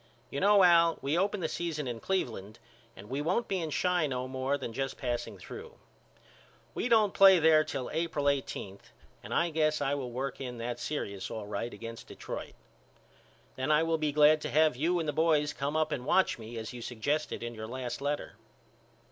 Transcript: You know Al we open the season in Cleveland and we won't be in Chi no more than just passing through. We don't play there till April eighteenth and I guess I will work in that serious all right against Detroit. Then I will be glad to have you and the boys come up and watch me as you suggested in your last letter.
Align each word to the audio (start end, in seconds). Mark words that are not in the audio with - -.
You 0.31 0.39
know 0.39 0.63
Al 0.63 0.97
we 1.03 1.15
open 1.15 1.41
the 1.41 1.47
season 1.47 1.87
in 1.87 1.99
Cleveland 1.99 2.57
and 2.95 3.07
we 3.07 3.21
won't 3.21 3.47
be 3.47 3.61
in 3.61 3.69
Chi 3.69 4.07
no 4.07 4.27
more 4.27 4.57
than 4.57 4.73
just 4.73 4.97
passing 4.97 5.37
through. 5.37 5.75
We 6.73 6.89
don't 6.89 7.13
play 7.13 7.37
there 7.37 7.63
till 7.63 7.91
April 7.91 8.27
eighteenth 8.27 8.93
and 9.21 9.31
I 9.31 9.51
guess 9.51 9.79
I 9.79 9.93
will 9.93 10.09
work 10.09 10.41
in 10.41 10.57
that 10.57 10.79
serious 10.79 11.29
all 11.29 11.45
right 11.45 11.71
against 11.71 12.07
Detroit. 12.07 12.55
Then 13.57 13.71
I 13.71 13.83
will 13.83 13.99
be 13.99 14.11
glad 14.11 14.41
to 14.41 14.49
have 14.49 14.75
you 14.75 14.97
and 14.99 15.07
the 15.07 15.13
boys 15.13 15.53
come 15.53 15.75
up 15.75 15.91
and 15.91 16.03
watch 16.03 16.39
me 16.39 16.57
as 16.57 16.73
you 16.73 16.81
suggested 16.81 17.43
in 17.43 17.53
your 17.53 17.67
last 17.67 18.01
letter. 18.01 18.37